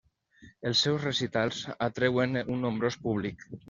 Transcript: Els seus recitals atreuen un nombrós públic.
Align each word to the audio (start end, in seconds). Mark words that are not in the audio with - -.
Els 0.69 0.81
seus 0.85 1.05
recitals 1.05 1.61
atreuen 1.91 2.43
un 2.47 2.69
nombrós 2.69 3.03
públic. 3.09 3.51